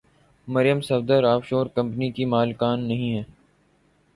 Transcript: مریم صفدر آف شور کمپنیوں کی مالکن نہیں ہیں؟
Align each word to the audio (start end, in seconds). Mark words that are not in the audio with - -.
مریم 0.47 0.79
صفدر 0.81 1.23
آف 1.23 1.41
شور 1.45 1.65
کمپنیوں 1.75 2.11
کی 2.11 2.25
مالکن 2.25 2.87
نہیں 2.87 3.15
ہیں؟ 3.15 3.23